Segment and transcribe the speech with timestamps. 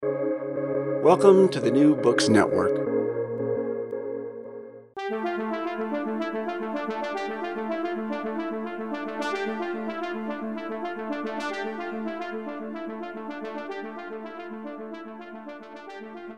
[0.00, 2.70] Welcome to the New Books Network.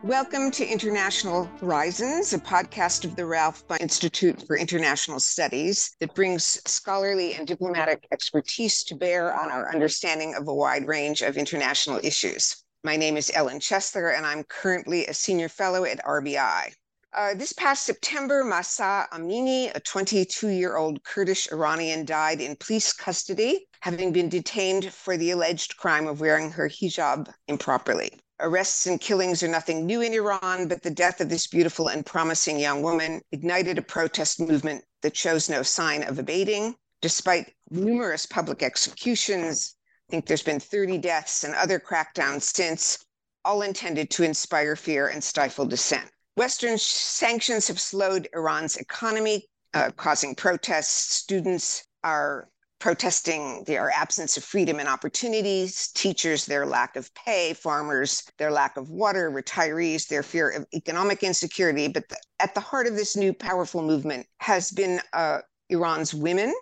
[0.03, 6.15] Welcome to International Horizons, a podcast of the Ralph Bunche Institute for International Studies that
[6.15, 11.37] brings scholarly and diplomatic expertise to bear on our understanding of a wide range of
[11.37, 12.65] international issues.
[12.83, 16.73] My name is Ellen Chesler, and I'm currently a senior fellow at RBI.
[17.13, 22.95] Uh, this past September, Mahsa Amini, a 22 year old Kurdish Iranian, died in police
[22.95, 28.19] custody, having been detained for the alleged crime of wearing her hijab improperly.
[28.39, 32.07] Arrests and killings are nothing new in Iran, but the death of this beautiful and
[32.07, 36.75] promising young woman ignited a protest movement that shows no sign of abating.
[37.03, 39.77] Despite numerous public executions,
[40.11, 43.05] think there's been 30 deaths and other crackdowns since,
[43.45, 46.11] all intended to inspire fear and stifle dissent.
[46.37, 51.15] Western sanctions have slowed Iran's economy, uh, causing protests.
[51.15, 52.49] Students are
[52.81, 58.77] protesting their absence of freedom and opportunities, teachers, their lack of pay, farmers, their lack
[58.77, 61.89] of water, retirees, their fear of economic insecurity.
[61.89, 66.55] But the, at the heart of this new powerful movement has been uh, Iran's women,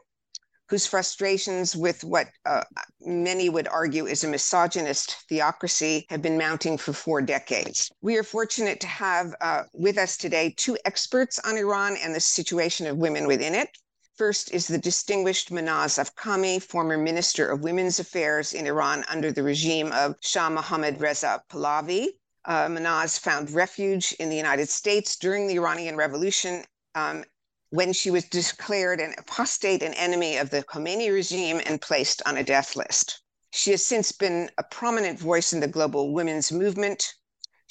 [0.69, 2.63] whose frustrations with what uh,
[3.01, 7.91] many would argue is a misogynist theocracy have been mounting for four decades.
[8.03, 12.21] We are fortunate to have uh, with us today two experts on Iran and the
[12.21, 13.71] situation of women within it.
[14.17, 19.45] First is the distinguished Mahnaz Afkami, former Minister of Women's Affairs in Iran under the
[19.45, 22.09] regime of Shah Mohammad Reza Pahlavi.
[22.45, 26.65] Uh, Mahnaz found refuge in the United States during the Iranian Revolution
[26.95, 27.25] um,
[27.71, 32.37] when she was declared an apostate and enemy of the Khomeini regime and placed on
[32.37, 33.21] a death list.
[33.51, 37.15] She has since been a prominent voice in the global women's movement,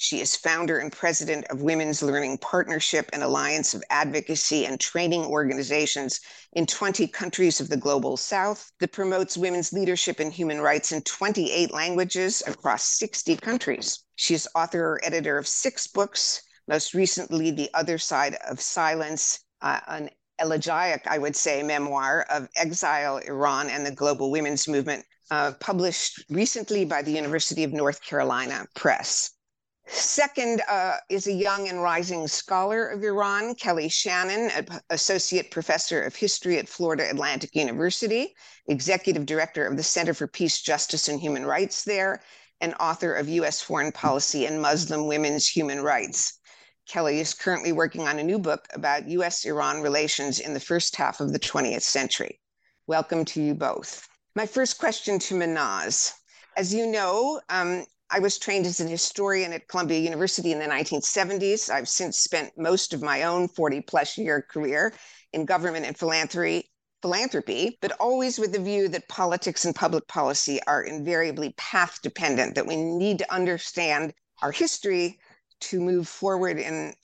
[0.00, 5.24] she is founder and president of Women's Learning Partnership, an alliance of advocacy and training
[5.24, 6.20] organizations
[6.52, 11.02] in 20 countries of the global south that promotes women's leadership and human rights in
[11.02, 14.04] 28 languages across 60 countries.
[14.14, 19.40] She is author or editor of six books, most recently, The Other Side of Silence,
[19.60, 25.04] uh, an elegiac, I would say, memoir of exile, Iran, and the global women's movement,
[25.30, 29.32] uh, published recently by the University of North Carolina Press.
[29.90, 34.50] Second uh, is a young and rising scholar of Iran, Kelly Shannon,
[34.90, 38.34] Associate Professor of History at Florida Atlantic University,
[38.68, 42.22] Executive Director of the Center for Peace, Justice, and Human Rights there,
[42.60, 43.62] and author of U.S.
[43.62, 46.37] Foreign Policy and Muslim Women's Human Rights.
[46.88, 49.44] Kelly is currently working on a new book about U.S.
[49.44, 52.40] Iran relations in the first half of the 20th century.
[52.86, 54.08] Welcome to you both.
[54.34, 56.14] My first question to Mahnaz.
[56.56, 60.64] As you know, um, I was trained as an historian at Columbia University in the
[60.64, 61.68] 1970s.
[61.68, 64.94] I've since spent most of my own 40 plus year career
[65.34, 66.70] in government and philanthropy,
[67.02, 72.54] philanthropy, but always with the view that politics and public policy are invariably path dependent,
[72.54, 75.18] that we need to understand our history
[75.60, 76.94] to move forward in,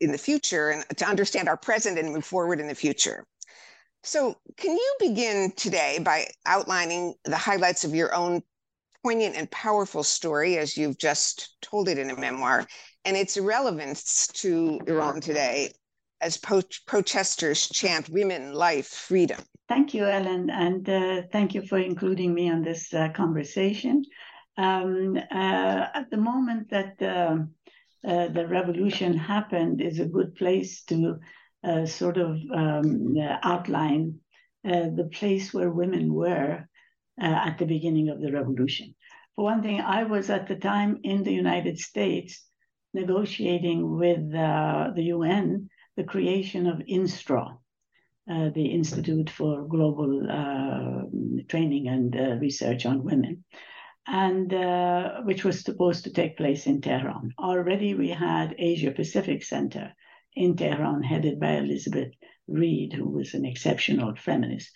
[0.00, 3.26] in the future and to understand our present and move forward in the future.
[4.04, 8.42] So, can you begin today by outlining the highlights of your own
[9.02, 12.66] poignant and powerful story, as you've just told it in a memoir,
[13.04, 15.72] and its relevance to Iran today
[16.20, 19.40] as po- protesters chant women, life, freedom.
[19.68, 24.02] Thank you, Ellen, and uh, thank you for including me on this uh, conversation.
[24.56, 27.00] Um, uh, at the moment that
[28.06, 31.18] uh, uh, the revolution happened is a good place to
[31.64, 34.14] uh, sort of um, outline
[34.64, 36.68] the place where women were
[37.20, 38.94] uh, at the beginning of the revolution.
[39.34, 42.44] For one thing, I was at the time in the United States
[42.94, 47.58] negotiating with uh, the UN the creation of INSTRAW,
[48.30, 53.44] uh, the Institute for Global uh, Training and uh, Research on Women,
[54.08, 57.34] and uh, which was supposed to take place in Tehran.
[57.38, 59.92] Already we had Asia Pacific Center
[60.34, 62.12] in Tehran, headed by Elizabeth
[62.46, 64.70] Reid, who was an exceptional feminist.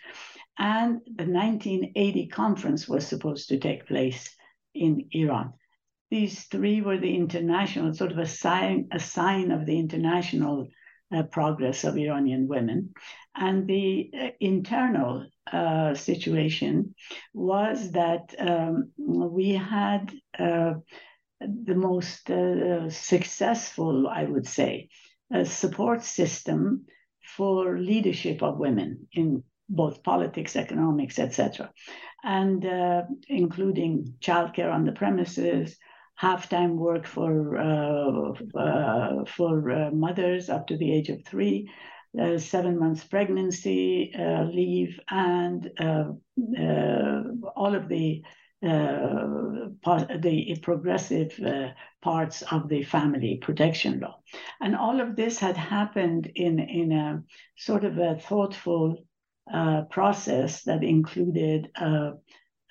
[0.58, 4.28] And the 1980 conference was supposed to take place
[4.74, 5.54] in Iran.
[6.10, 10.68] these three were the international, sort of a sign, a sign of the international
[11.10, 12.92] uh, progress of Iranian women.
[13.34, 16.94] And the uh, internal uh, situation
[17.32, 20.74] was that um, we had uh,
[21.40, 24.88] the most uh, successful, I would say,
[25.44, 26.84] support system
[27.36, 31.72] for leadership of women in both politics, economics, etc.,
[32.24, 35.76] and uh, including childcare on the premises,
[36.14, 41.68] half-time work for uh, uh, for uh, mothers up to the age of three,
[42.20, 45.70] uh, seven months pregnancy uh, leave, and
[47.56, 48.22] all of the
[49.82, 51.40] part, the progressive
[52.02, 54.18] parts of the family protection law,
[54.60, 57.22] and all of this had happened in in a
[57.56, 58.96] sort of a thoughtful
[59.52, 62.12] uh, process that included uh,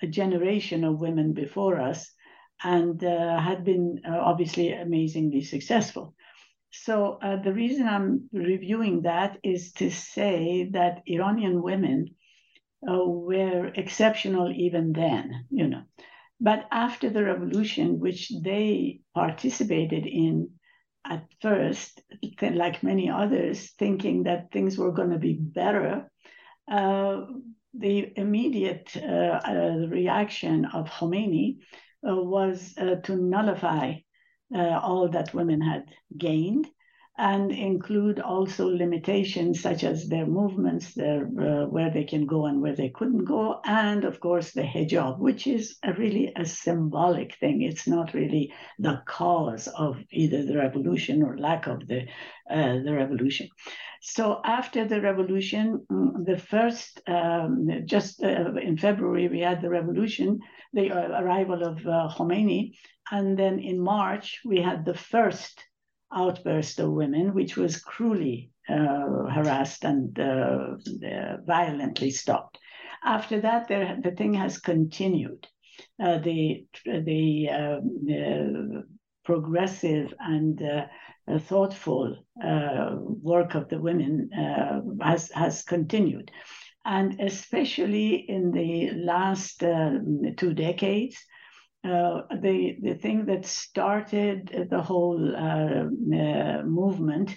[0.02, 2.10] a generation of women before us
[2.64, 6.14] and uh, had been uh, obviously amazingly successful.
[6.72, 12.16] So uh, the reason I'm reviewing that is to say that Iranian women
[12.88, 15.82] uh, were exceptional even then, you know.
[16.40, 20.50] But after the revolution, which they participated in
[21.04, 22.00] at first,
[22.40, 26.10] like many others, thinking that things were going to be better,
[26.70, 27.26] uh,
[27.74, 31.58] the immediate uh, uh, reaction of Khomeini
[32.02, 33.94] was to nullify
[34.54, 36.68] Uh, all that women had gained
[37.22, 42.60] and include also limitations such as their movements, their uh, where they can go and
[42.60, 47.36] where they couldn't go, and of course the hijab, which is a really a symbolic
[47.36, 47.62] thing.
[47.62, 52.08] It's not really the cause of either the revolution or lack of the
[52.50, 53.48] uh, the revolution.
[54.00, 59.70] So after the revolution, mm, the first um, just uh, in February we had the
[59.70, 60.40] revolution,
[60.72, 62.72] the uh, arrival of uh, Khomeini,
[63.12, 65.62] and then in March we had the first
[66.14, 70.76] outburst of women, which was cruelly uh, harassed and uh,
[71.06, 72.58] uh, violently stopped.
[73.04, 75.48] After that, there, the thing has continued.
[76.02, 78.84] Uh, the the, um,
[79.24, 84.28] progressive and uh, thoughtful uh, work of the women
[85.00, 86.30] has has continued,
[86.84, 91.16] and especially in the last two decades,
[91.84, 97.36] uh, the the thing that started the whole uh, uh, movement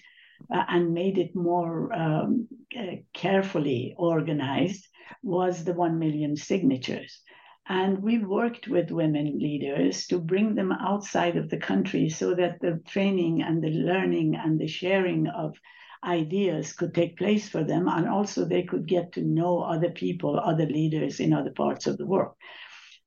[0.53, 2.47] uh, and made it more um,
[2.77, 4.85] uh, carefully organized
[5.23, 7.21] was the one million signatures.
[7.67, 12.59] And we worked with women leaders to bring them outside of the country so that
[12.61, 15.55] the training and the learning and the sharing of
[16.03, 17.87] ideas could take place for them.
[17.87, 21.97] And also they could get to know other people, other leaders in other parts of
[21.97, 22.35] the world.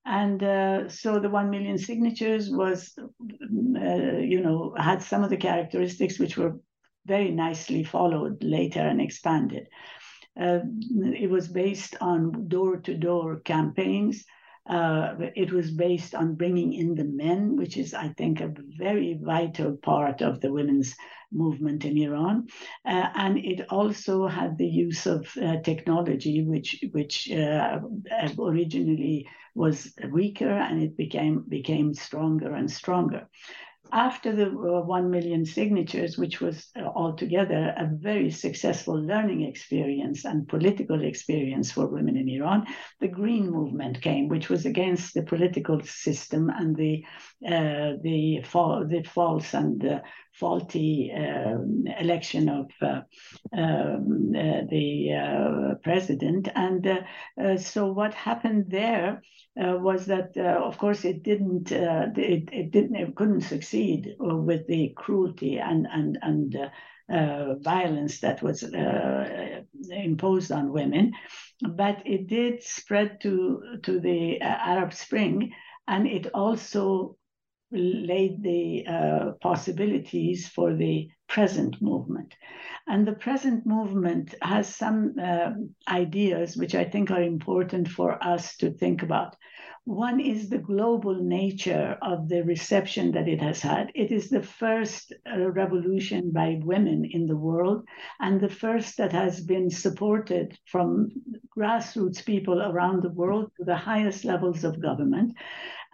[0.04, 5.36] And uh, so the 1 million signatures was, uh, you know, had some of the
[5.36, 6.58] characteristics which were
[7.06, 9.66] very nicely followed later and expanded.
[10.38, 10.60] Uh,
[11.14, 14.24] it was based on door to door campaigns.
[14.68, 19.18] Uh, it was based on bringing in the men, which is, I think, a very
[19.20, 20.94] vital part of the women's
[21.32, 22.48] movement in Iran.
[22.86, 27.80] Uh, and it also had the use of uh, technology, which, which uh,
[28.38, 33.28] originally was weaker and it became became stronger and stronger.
[33.92, 40.24] After the uh, 1 million signatures, which was uh, altogether a very successful learning experience
[40.24, 42.66] and political experience for women in Iran,
[43.00, 47.04] the Green Movement came, which was against the political system and the
[47.46, 50.02] uh, the, fa- the false and
[50.38, 51.58] faulty uh,
[52.00, 53.00] election of uh,
[53.52, 56.48] um, uh, the uh, president.
[56.54, 59.22] And uh, so what happened there
[59.56, 65.58] was that, of course, it didn't, it, it didn't, it couldn't succeed with the cruelty
[65.58, 66.70] and and and.
[67.10, 71.10] Uh, violence that was uh, imposed on women,
[71.62, 75.50] but it did spread to to the Arab Spring,
[75.86, 77.16] and it also
[77.70, 82.34] laid the uh, possibilities for the present movement.
[82.86, 85.50] And the present movement has some uh,
[85.86, 89.36] ideas which I think are important for us to think about.
[89.84, 93.90] One is the global nature of the reception that it has had.
[93.94, 97.86] It is the first uh, revolution by women in the world,
[98.20, 101.08] and the first that has been supported from
[101.56, 105.34] grassroots people around the world to the highest levels of government.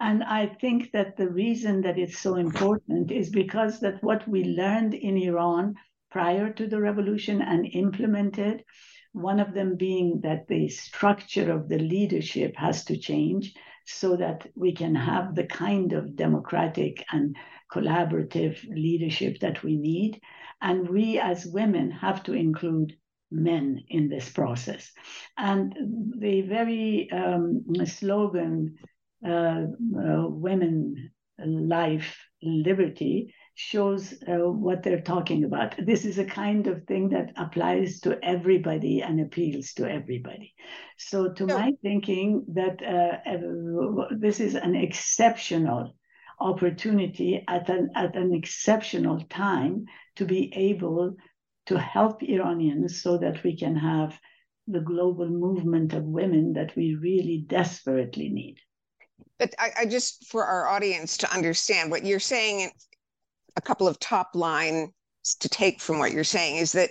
[0.00, 4.44] And I think that the reason that it's so important is because that what we
[4.44, 5.74] learned in Iran
[6.10, 8.64] prior to the revolution and implemented,
[9.12, 13.54] one of them being that the structure of the leadership has to change.
[13.86, 17.36] so that we can have the kind of democratic and
[17.72, 20.20] collaborative leadership that we need.
[20.60, 22.96] And we as women have to include
[23.30, 24.90] men in this process.
[25.36, 25.74] And
[26.18, 28.76] the very um, slogan,
[29.24, 35.74] Women, Life, Liberty, shows uh, what they're talking about.
[35.78, 40.54] This is a kind of thing that applies to everybody and appeals to everybody.
[40.98, 45.94] So, to my thinking, that uh, this is an exceptional
[46.40, 51.16] opportunity at an at an exceptional time to be able
[51.66, 54.18] to help Iranians so that we can have
[54.66, 58.56] the global movement of women that we really desperately need.
[59.38, 62.70] But I, I, just, for our audience to understand what you're saying,
[63.56, 64.90] a couple of top lines
[65.40, 66.90] to take from what you're saying is that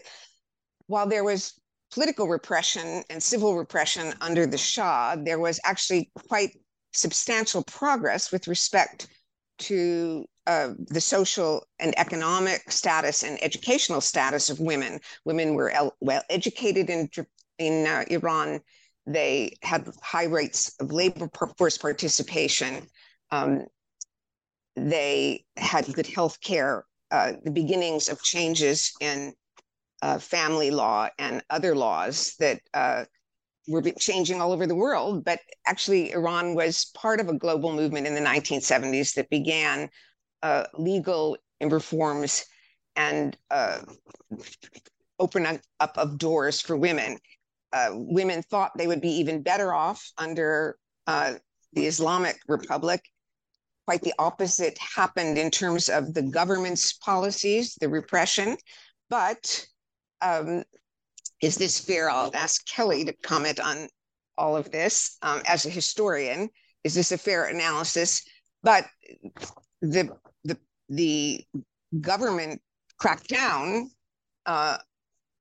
[0.87, 1.53] while there was
[1.91, 6.57] political repression and civil repression under the Shah, there was actually quite
[6.93, 9.07] substantial progress with respect
[9.59, 14.99] to uh, the social and economic status and educational status of women.
[15.25, 17.09] Women were el- well educated in
[17.59, 18.61] in uh, Iran.
[19.05, 22.87] They had high rates of labor force participation.
[23.31, 23.65] Um,
[24.75, 26.85] they had good health care.
[27.11, 29.33] Uh, the beginnings of changes in
[30.01, 33.05] uh, family law and other laws that uh,
[33.67, 35.23] were changing all over the world.
[35.23, 39.89] But actually, Iran was part of a global movement in the 1970s that began
[40.41, 42.45] uh, legal reforms
[42.95, 43.79] and uh,
[45.19, 47.17] open up of doors for women.
[47.73, 50.77] Uh, women thought they would be even better off under
[51.07, 51.33] uh,
[51.73, 53.01] the Islamic Republic.
[53.87, 58.55] Quite the opposite happened in terms of the government's policies, the repression.
[59.09, 59.65] But
[60.21, 60.63] um,
[61.41, 62.09] is this fair?
[62.09, 63.89] I'll ask Kelly to comment on
[64.37, 66.49] all of this um, as a historian.
[66.83, 68.23] Is this a fair analysis?
[68.61, 68.85] But
[69.81, 70.09] the
[70.45, 70.57] the
[70.89, 71.45] the
[71.99, 72.61] government
[72.97, 73.89] cracked down
[74.45, 74.77] uh,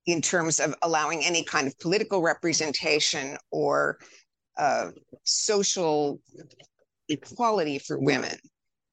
[0.06, 3.98] in terms of allowing any kind of political representation or
[4.58, 4.90] uh,
[5.24, 6.20] social
[7.08, 8.36] equality for women.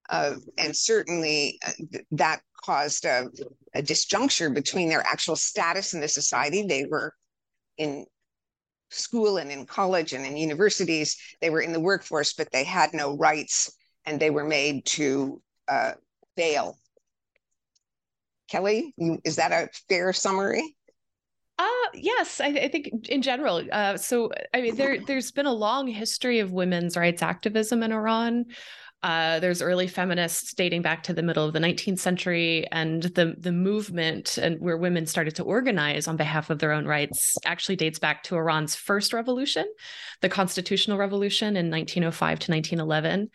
[0.10, 3.28] Uh, and certainly uh, th- that caused a,
[3.76, 6.66] a, disjuncture between their actual status in the society.
[6.66, 7.14] They were
[7.78, 8.06] in
[8.90, 12.94] school and in college and in universities, they were in the workforce, but they had
[12.94, 13.72] no rights
[14.06, 15.92] and they were made to uh,
[16.36, 16.76] fail.
[18.50, 20.76] Kelly, is that a fair summary?
[21.60, 23.62] Uh, yes, I, I think in general.
[23.70, 27.92] Uh, so, I mean, there there's been a long history of women's rights activism in
[27.92, 28.46] Iran.
[29.04, 33.36] Uh, there's early feminists dating back to the middle of the 19th century, and the
[33.38, 37.76] the movement and where women started to organize on behalf of their own rights actually
[37.76, 39.66] dates back to Iran's first revolution,
[40.22, 43.30] the constitutional revolution in 1905 to 1911.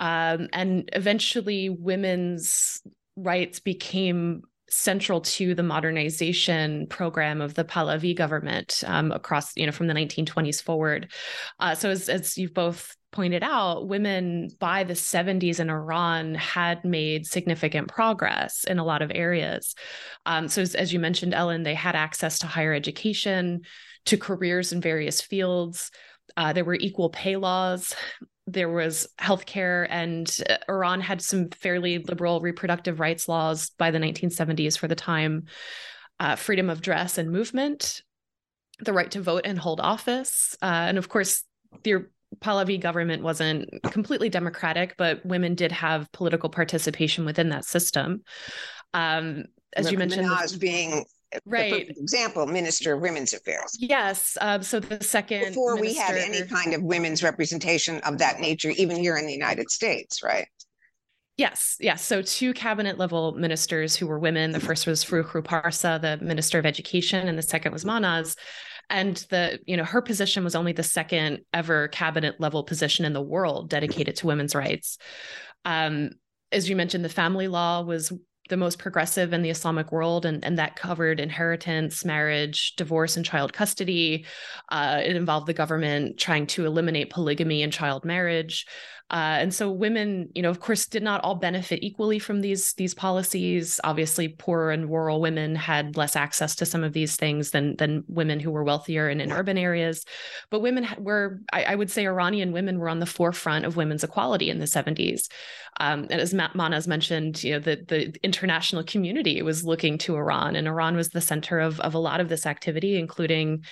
[0.00, 2.82] Um, and eventually, women's
[3.16, 9.72] rights became central to the modernization program of the Pahlavi government um, across, you know,
[9.72, 11.12] from the 1920s forward.
[11.58, 16.84] Uh, so, as, as you've both pointed out, women by the 70s in Iran had
[16.84, 19.74] made significant progress in a lot of areas.
[20.26, 23.62] Um, so, as, as you mentioned, Ellen, they had access to higher education,
[24.06, 25.90] to careers in various fields.
[26.36, 27.94] Uh, there were equal pay laws
[28.52, 33.98] there was healthcare, and uh, Iran had some fairly liberal reproductive rights laws by the
[33.98, 35.44] 1970s for the time.
[36.18, 38.02] Uh, freedom of dress and movement,
[38.80, 41.44] the right to vote and hold office, uh, and of course,
[41.82, 42.06] the
[42.38, 48.22] Pahlavi government wasn't completely democratic, but women did have political participation within that system.
[48.94, 50.28] Um, as you mentioned,
[50.58, 51.04] being
[51.44, 55.92] right example minister of women's affairs yes um, so the second before minister...
[55.92, 59.70] we had any kind of women's representation of that nature even here in the united
[59.70, 60.48] states right
[61.36, 62.04] Yes, yes.
[62.04, 64.50] So two cabinet level ministers who were women.
[64.50, 68.36] The first was Farukh Parsa, the minister of education, and the second was Mahnaz.
[68.90, 73.14] And the, you know, her position was only the second ever cabinet level position in
[73.14, 74.98] the world dedicated to women's rights.
[75.64, 76.10] Um,
[76.52, 78.12] as you mentioned, the family law was
[78.50, 83.24] the most progressive in the Islamic world, and, and that covered inheritance, marriage, divorce, and
[83.24, 84.26] child custody.
[84.68, 88.66] Uh, it involved the government trying to eliminate polygamy and child marriage.
[89.10, 92.74] Uh, and so women, you know, of course, did not all benefit equally from these
[92.74, 93.80] these policies.
[93.82, 98.04] Obviously, poor and rural women had less access to some of these things than than
[98.06, 100.04] women who were wealthier and in urban areas.
[100.48, 104.04] But women were, I, I would say, Iranian women were on the forefront of women's
[104.04, 105.28] equality in the 70s.
[105.80, 110.54] Um, and as Mahnaz mentioned, you know, the the international community was looking to Iran,
[110.54, 113.64] and Iran was the center of of a lot of this activity, including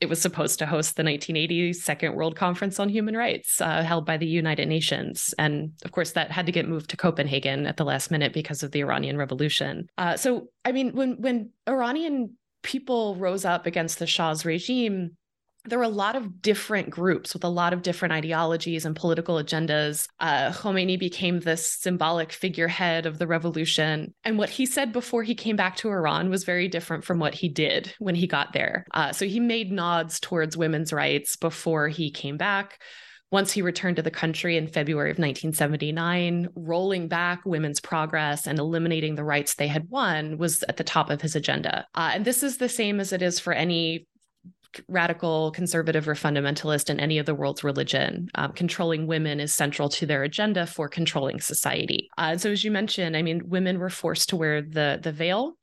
[0.00, 4.06] it was supposed to host the 1980 Second World Conference on Human Rights uh, held
[4.06, 5.34] by the United Nations.
[5.38, 8.62] And of course, that had to get moved to Copenhagen at the last minute because
[8.62, 9.88] of the Iranian Revolution.
[9.98, 15.16] Uh, so, I mean, when, when Iranian people rose up against the Shah's regime,
[15.66, 19.36] there were a lot of different groups with a lot of different ideologies and political
[19.36, 20.06] agendas.
[20.20, 24.14] Uh, Khomeini became this symbolic figurehead of the revolution.
[24.24, 27.34] And what he said before he came back to Iran was very different from what
[27.34, 28.86] he did when he got there.
[28.92, 32.80] Uh, so he made nods towards women's rights before he came back.
[33.30, 38.60] Once he returned to the country in February of 1979, rolling back women's progress and
[38.60, 41.86] eliminating the rights they had won was at the top of his agenda.
[41.94, 44.06] Uh, and this is the same as it is for any
[44.88, 48.28] radical conservative or fundamentalist in any of the world's religion.
[48.34, 52.08] Um, controlling women is central to their agenda for controlling society.
[52.18, 55.56] Uh, so, as you mentioned, I mean, women were forced to wear the the veil.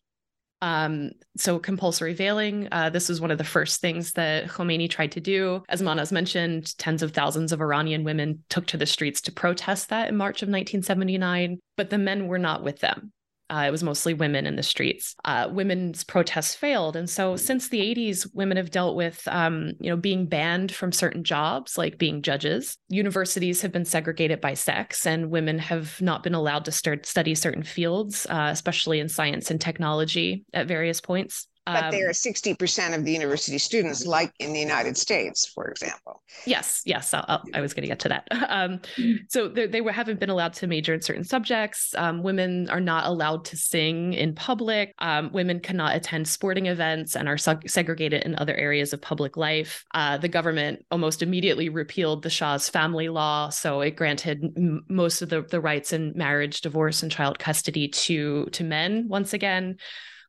[0.64, 5.12] Um, so compulsory veiling, uh, this was one of the first things that Khomeini tried
[5.14, 5.64] to do.
[5.70, 9.90] As Mahnaz mentioned, tens of thousands of Iranian women took to the streets to protest
[9.90, 13.12] that in March of 1979, but the men were not with them.
[13.52, 15.14] Uh, it was mostly women in the streets.
[15.26, 19.90] Uh, women's protests failed, and so since the 80s, women have dealt with, um, you
[19.90, 22.78] know, being banned from certain jobs, like being judges.
[22.88, 27.36] Universities have been segregated by sex, and women have not been allowed to start study
[27.36, 31.48] certain fields, uh, especially in science and technology, at various points.
[31.66, 35.68] But um, they are 60% of the university students, like in the United States, for
[35.70, 36.24] example.
[36.46, 38.28] Yes, yes, I'll, I'll, i was going to get to that.
[38.52, 38.82] Um,
[39.30, 41.96] so they haven't been allowed to major in certain subjects.
[41.96, 44.94] Um, women are not allowed to sing in public.
[45.00, 49.38] Um, women cannot attend sporting events and are seg- segregated in other areas of public
[49.38, 49.86] life.
[49.94, 55.22] Uh, the government almost immediately repealed the Shah's family law, so it granted m- most
[55.22, 59.78] of the, the rights in marriage, divorce, and child custody to to men once again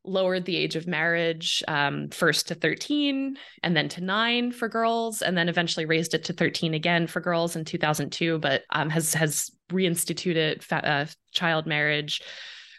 [0.05, 5.23] lowered the age of marriage um, first to 13 and then to nine for girls,
[5.23, 9.15] and then eventually raised it to 13 again for girls in 2002, but um, has
[9.15, 12.23] has reinstituted fa- uh, child marriage.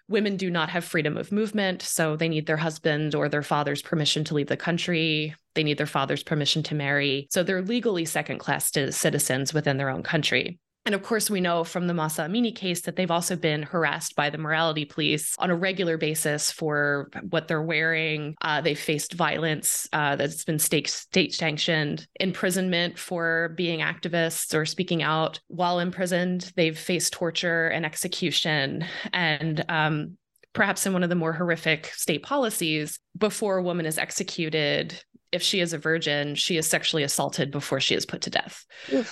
[0.10, 3.82] Women do not have freedom of movement, so they need their husband or their father's
[3.82, 5.34] permission to leave the country.
[5.56, 7.28] They need their father's permission to marry.
[7.32, 10.60] So they're legally second class citizens within their own country.
[10.86, 14.16] And of course, we know from the Mahsa Amini case that they've also been harassed
[14.16, 18.36] by the morality police on a regular basis for what they're wearing.
[18.42, 24.66] Uh, they've faced violence uh, that's been state, state sanctioned, imprisonment for being activists or
[24.66, 26.52] speaking out while imprisoned.
[26.58, 28.86] They've faced torture and execution.
[29.14, 30.18] And um,
[30.52, 35.02] perhaps in one of the more horrific state policies, before a woman is executed,
[35.34, 38.66] if she is a virgin, she is sexually assaulted before she is put to death,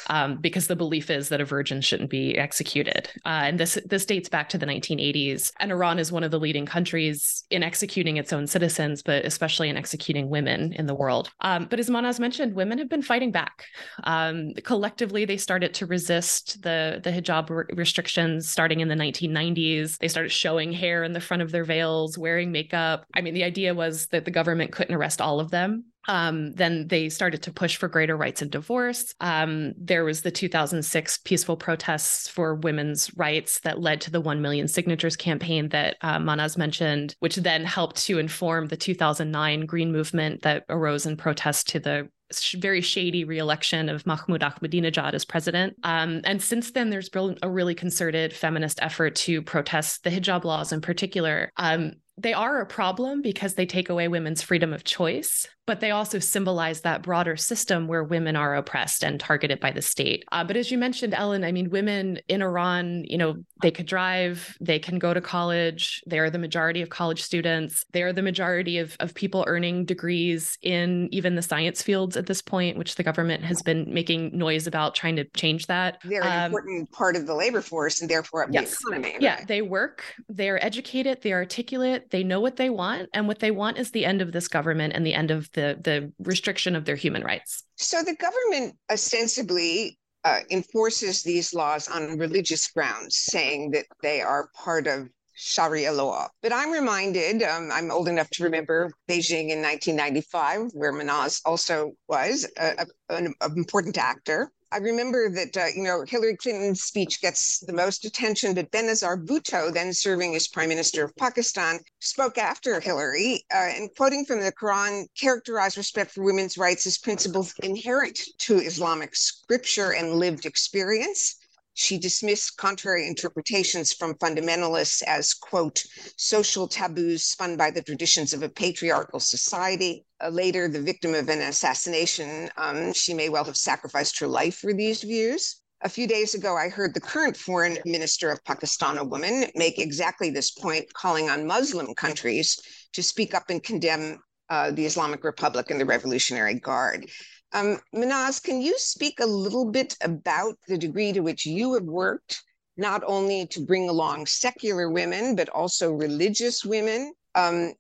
[0.08, 3.10] um, because the belief is that a virgin shouldn't be executed.
[3.26, 5.52] Uh, and this this dates back to the 1980s.
[5.60, 9.70] And Iran is one of the leading countries in executing its own citizens, but especially
[9.70, 11.32] in executing women in the world.
[11.42, 13.66] Um, but as Mahnaz mentioned, women have been fighting back.
[14.04, 19.98] Um, collectively, they started to resist the the hijab re- restrictions starting in the 1990s.
[19.98, 23.06] They started showing hair in the front of their veils, wearing makeup.
[23.16, 26.88] I mean, the idea was that the government couldn't arrest all of them um, then
[26.88, 29.14] they started to push for greater rights in divorce.
[29.20, 34.42] Um, there was the 2006 peaceful protests for women's rights that led to the 1
[34.42, 39.92] million signatures campaign that uh, Mahnaz mentioned, which then helped to inform the 2009 Green
[39.92, 42.10] Movement that arose in protest to the
[42.58, 45.76] very shady reelection of Mahmoud Ahmadinejad as president.
[45.84, 50.44] Um, and since then, there's been a really concerted feminist effort to protest the hijab
[50.44, 51.52] laws in particular.
[51.58, 55.92] Um, they are a problem because they take away women's freedom of choice but they
[55.92, 60.26] also symbolize that broader system where women are oppressed and targeted by the state.
[60.32, 63.86] Uh, but as you mentioned, Ellen, I mean, women in Iran, you know, they could
[63.86, 68.12] drive, they can go to college, they are the majority of college students, they are
[68.12, 72.78] the majority of, of people earning degrees in even the science fields at this point,
[72.78, 76.02] which the government has been making noise about trying to change that.
[76.04, 78.72] They're an um, important part of the labor force and therefore of yes.
[78.72, 79.14] the economy.
[79.14, 79.22] Right?
[79.22, 83.52] Yeah, they work, they're educated, they're articulate, they know what they want, and what they
[83.52, 86.86] want is the end of this government and the end of the the restriction of
[86.86, 87.64] their human rights.
[87.76, 94.50] So the government ostensibly uh, enforces these laws on religious grounds, saying that they are
[94.56, 96.28] part of Sharia law.
[96.44, 101.94] But I'm reminded, um, I'm old enough to remember Beijing in 1995, where Mahnaz also
[102.08, 107.22] was a, a, an important actor I remember that, uh, you know, Hillary Clinton's speech
[107.22, 112.38] gets the most attention, but Benazir Bhutto, then serving as prime minister of Pakistan, spoke
[112.38, 117.54] after Hillary uh, and quoting from the Quran, characterized respect for women's rights as principles
[117.64, 121.36] inherent to Islamic scripture and lived experience.
[121.74, 125.84] She dismissed contrary interpretations from fundamentalists as, quote,
[126.18, 130.06] social taboos spun by the traditions of a patriarchal society.
[130.22, 134.58] Uh, later, the victim of an assassination, um, she may well have sacrificed her life
[134.58, 135.62] for these views.
[135.84, 139.80] A few days ago, I heard the current foreign minister of Pakistan, a woman, make
[139.80, 142.60] exactly this point, calling on Muslim countries
[142.94, 147.10] to speak up and condemn uh, the Islamic Republic and the Revolutionary Guard.
[147.54, 151.84] Um, Mahnaz, can you speak a little bit about the degree to which you have
[151.84, 152.42] worked
[152.78, 157.14] not only to bring along secular women, but also religious women?
[157.36, 157.74] Um,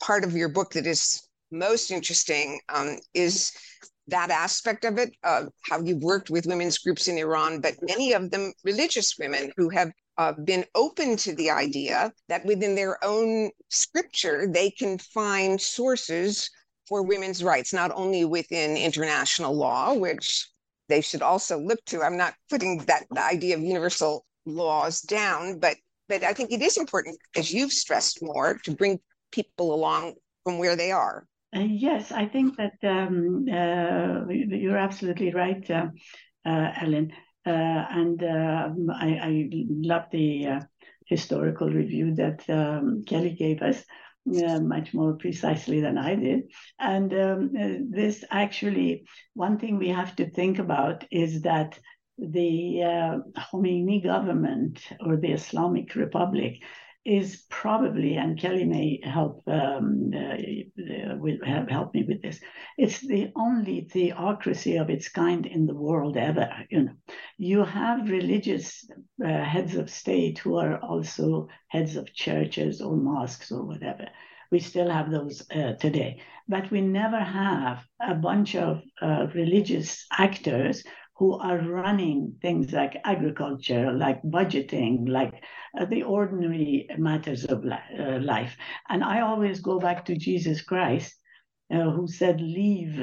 [0.00, 3.52] part of your book that is most interesting um, is
[4.08, 8.12] that aspect of it, uh, how you've worked with women's groups in Iran, but many
[8.12, 13.02] of them religious women who have uh, been open to the idea that within their
[13.04, 16.50] own scripture, they can find sources
[16.88, 20.48] for women's rights, not only within international law, which
[20.88, 22.02] they should also look to.
[22.02, 25.76] I'm not putting that idea of universal laws down, but
[26.08, 29.00] but I think it is important, as you've stressed more, to bring
[29.32, 31.26] people along from where they are.
[31.54, 35.88] Uh, yes, I think that um, uh, you're absolutely right, uh,
[36.44, 37.12] uh Ellen.
[37.44, 40.60] Uh, and um, I, I, love the uh,
[41.06, 43.84] historical review that um, Kelly gave us
[44.26, 46.52] uh, much more precisely than I did.
[46.78, 51.78] And um, uh, this actually, one thing we have to think about is that
[52.18, 53.18] the uh,
[53.52, 56.62] Khomeini government or the Islamic Republic
[57.06, 62.40] is probably, and Kelly may help um, uh, will help me with this.
[62.76, 66.50] It's the only theocracy of its kind in the world ever.
[66.68, 66.92] You know,
[67.38, 68.88] you have religious
[69.24, 74.08] uh, heads of state who are also heads of churches or mosques or whatever.
[74.50, 80.06] We still have those uh, today, but we never have a bunch of uh, religious
[80.10, 80.82] actors
[81.18, 85.42] who are running things like agriculture, like budgeting, like
[85.78, 88.56] uh, the ordinary matters of li- uh, life.
[88.88, 91.16] And I always go back to Jesus Christ,
[91.72, 93.00] uh, who said, Leave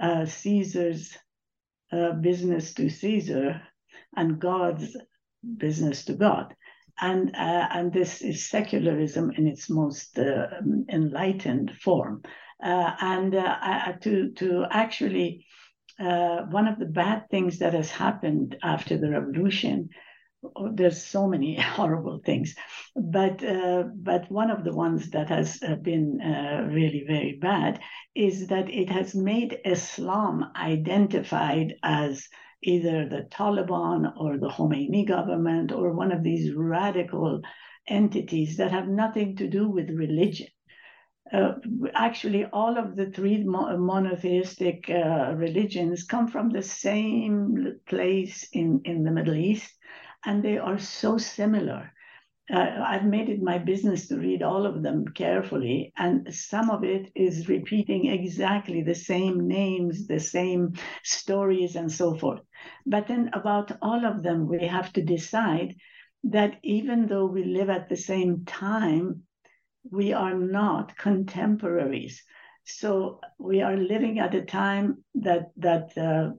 [0.00, 1.16] uh, Caesar's
[1.92, 3.60] uh, business to Caesar
[4.16, 4.96] and God's
[5.58, 6.54] business to God.
[6.98, 12.22] And, uh, and this is secularism in its most enlightened form.
[12.60, 13.32] and
[14.00, 15.44] to, to actually
[15.98, 19.88] uh, one of the bad things that has happened after the revolution
[20.56, 22.54] oh, there's so many horrible things
[22.94, 27.80] but uh, but one of the ones that has uh, been uh, really very bad
[28.14, 32.28] is that it has made islam identified as
[32.62, 37.40] either the taliban or the khomeini government or one of these radical
[37.88, 40.48] entities that have nothing to do with religion
[41.32, 41.54] uh,
[41.94, 49.02] actually all of the three monotheistic uh, religions come from the same place in, in
[49.02, 49.72] the Middle East,
[50.24, 51.92] and they are so similar.
[52.48, 56.84] Uh, I've made it my business to read all of them carefully, and some of
[56.84, 62.40] it is repeating exactly the same names, the same stories, and so forth.
[62.86, 65.74] But then, about all of them, we have to decide
[66.22, 69.24] that even though we live at the same time,
[69.90, 72.22] we are not contemporaries.
[72.64, 76.30] So we are living at a time that that uh,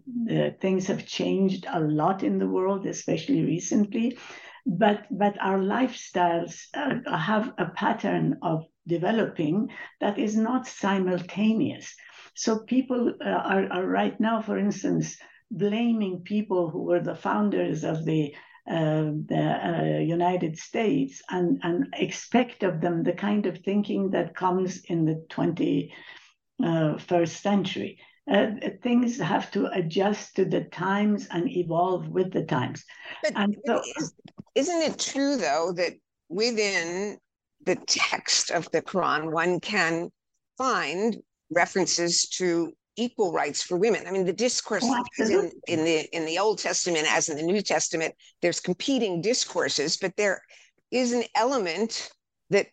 [0.60, 4.18] things have changed a lot in the world, especially recently.
[4.66, 9.70] But but our lifestyles uh, have a pattern of developing
[10.02, 11.96] that is not simultaneous.
[12.34, 15.18] So people uh, are, are right now, for instance,
[15.50, 18.36] blaming people who were the founders of the
[18.70, 24.36] uh, the uh, United States and, and expect of them the kind of thinking that
[24.36, 25.92] comes in the 21st
[27.12, 28.00] uh, century.
[28.30, 28.48] Uh,
[28.84, 32.84] things have to adjust to the times and evolve with the times.
[33.24, 33.82] But and so,
[34.54, 35.94] isn't it true, though, that
[36.28, 37.18] within
[37.66, 40.10] the text of the Quran, one can
[40.58, 41.16] find
[41.52, 44.06] references to equal rights for women.
[44.08, 47.44] I mean, the discourse oh, in, in the in the Old Testament as in the
[47.44, 50.42] New Testament, there's competing discourses, but there
[50.92, 52.10] is an element
[52.50, 52.68] that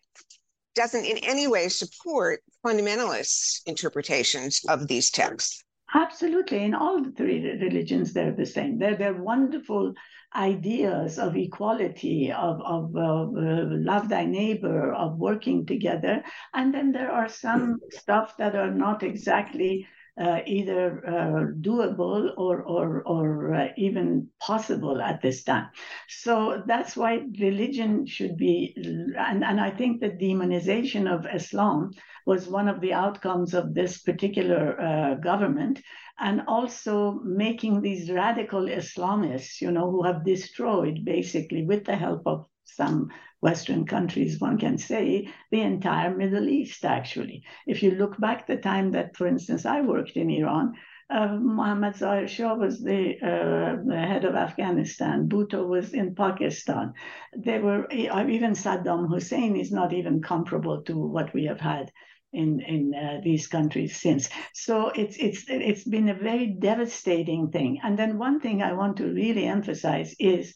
[0.75, 5.63] doesn't in any way support fundamentalists' interpretations of these texts.
[5.95, 6.65] Absolutely.
[6.65, 8.79] In all the three religions, they're the same.
[8.79, 9.95] They're, they're wonderful
[10.35, 16.25] ideas of equality, of, of uh, uh, love thy neighbor, of working together.
[16.53, 19.87] And then there are some stuff that are not exactly
[20.21, 25.69] uh, either uh, doable or or or uh, even possible at this time.
[26.09, 31.91] So that's why religion should be, and and I think the demonization of Islam
[32.27, 35.83] was one of the outcomes of this particular uh, government,
[36.19, 42.23] and also making these radical Islamists, you know, who have destroyed basically with the help
[42.27, 43.11] of some
[43.45, 47.45] Western countries, one can say, the entire Middle East, actually.
[47.67, 50.73] If you look back the time that, for instance, I worked in Iran,
[51.11, 55.29] uh, Mohammad Zahir Shah was the, uh, the, head of Afghanistan.
[55.29, 56.95] Bhutto was in Pakistan.
[57.37, 61.93] They were uh, even Saddam Hussein is not even comparable to what we have had
[62.33, 64.31] in in uh, these countries since.
[64.55, 67.81] So it's it's it's been a very devastating thing.
[67.85, 70.55] And then one thing I want to really emphasize is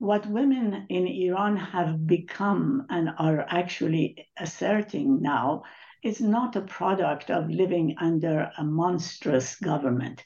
[0.00, 5.62] what women in Iran have become and are actually asserting now
[6.02, 10.24] is not a product of living under a monstrous government.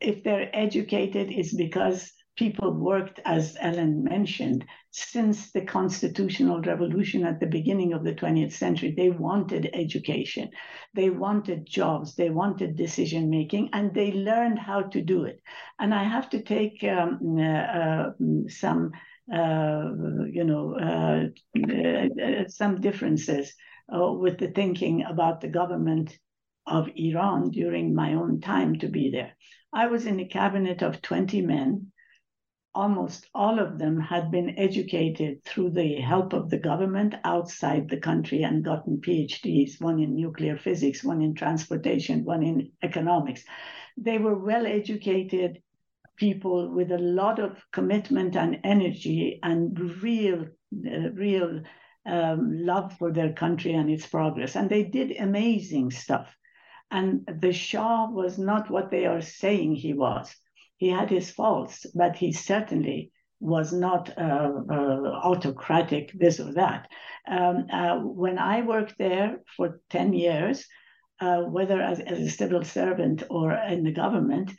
[0.00, 7.40] If they're educated, it's because people worked, as Ellen mentioned, since the constitutional revolution at
[7.40, 8.94] the beginning of the 20th century.
[8.96, 10.48] They wanted education,
[10.94, 15.42] they wanted jobs, they wanted decision making, and they learned how to do it.
[15.78, 18.12] And I have to take um, uh, uh,
[18.48, 18.92] some
[19.28, 21.24] you know, uh,
[21.58, 23.54] uh, some differences
[23.88, 26.16] with the thinking about the government
[26.66, 29.32] of Iran during my own time to be there.
[29.72, 31.92] I was in a cabinet of 20 men.
[32.72, 37.96] Almost all of them had been educated through the help of the government outside the
[37.96, 43.44] country and gotten PhDs, one in nuclear physics, one in transportation, one in economics.
[43.96, 45.60] They were well educated
[46.20, 50.46] people with a lot of commitment and energy and real,
[50.86, 51.62] uh, real
[52.06, 54.54] um, love for their country and its progress.
[54.54, 56.28] And they did amazing stuff.
[56.90, 60.34] And the Shah was not what they are saying he was.
[60.76, 66.88] He had his faults, but he certainly was not uh, uh, autocratic, this or that.
[67.26, 70.66] Um, uh, when I worked there for 10 years,
[71.20, 74.52] uh, whether as, as, a civil servant or in the government,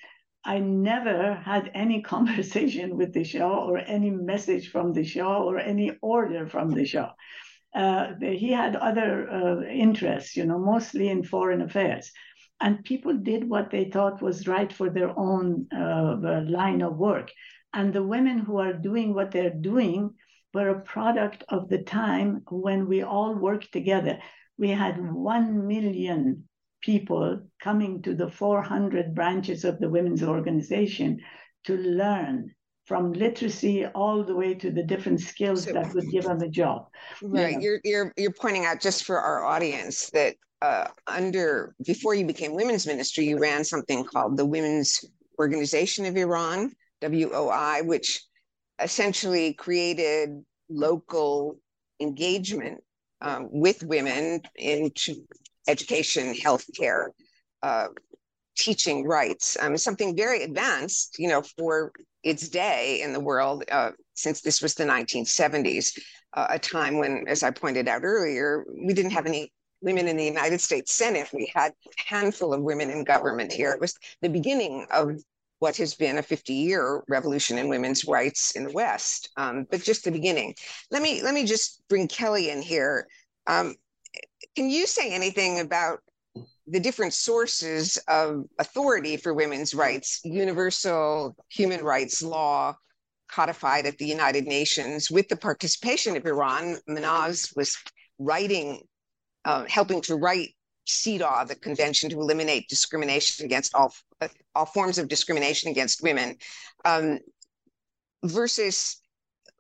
[0.43, 5.59] I never had any conversation with the Shah or any message from the Shah or
[5.59, 7.11] any order from the Shah.
[7.73, 12.11] Uh, he had other uh, interests, you know, mostly in foreign affairs.
[12.59, 17.31] And people did what they thought was right for their own uh, line of work.
[17.73, 20.13] And the women who are doing what they're doing
[20.53, 24.19] were a product of the time when we all worked together.
[24.57, 26.47] We had 1 million
[26.81, 31.19] people coming to the 400 branches of the women's organization
[31.65, 32.53] to learn
[32.85, 36.49] from literacy all the way to the different skills so, that would give them a
[36.49, 36.87] job.
[37.21, 37.51] Right.
[37.51, 37.61] You know?
[37.61, 42.55] You're you're you're pointing out just for our audience that uh, under before you became
[42.55, 45.03] women's ministry, you ran something called the Women's
[45.39, 48.21] Organization of Iran, WOI, which
[48.81, 51.57] essentially created local
[51.99, 52.81] engagement
[53.21, 55.15] um, with women into
[55.67, 57.07] education, healthcare,
[57.63, 57.87] uh,
[58.57, 61.91] teaching rights, um, something very advanced, you know, for
[62.23, 65.97] its day in the world, uh, since this was the 1970s,
[66.33, 70.17] uh, a time when, as I pointed out earlier, we didn't have any women in
[70.17, 71.29] the United States Senate.
[71.33, 73.71] We had a handful of women in government here.
[73.71, 75.15] It was the beginning of
[75.59, 79.83] what has been a 50 year revolution in women's rights in the West, um, but
[79.83, 80.55] just the beginning.
[80.89, 83.07] Let me let me just bring Kelly in here.
[83.47, 83.75] Um,
[84.55, 85.99] can you say anything about
[86.67, 92.75] the different sources of authority for women's rights, universal human rights law
[93.29, 96.77] codified at the United Nations with the participation of Iran?
[96.87, 97.77] Mahnaz was
[98.19, 98.81] writing,
[99.45, 100.49] uh, helping to write
[100.87, 103.93] CEDAW, the Convention to Eliminate Discrimination Against All,
[104.55, 106.35] all Forms of Discrimination Against Women,
[106.85, 107.19] um,
[108.23, 109.01] versus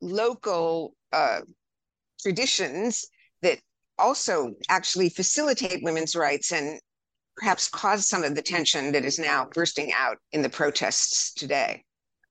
[0.01, 1.41] local uh,
[2.21, 3.07] traditions
[4.01, 6.79] also actually facilitate women's rights and
[7.37, 11.83] perhaps cause some of the tension that is now bursting out in the protests today.